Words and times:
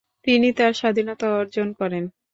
তিনি 0.27 0.47
তার 0.57 0.73
স্বাধীনতা 0.73 1.27
অর্জন 1.39 1.67
করেন। 1.79 2.03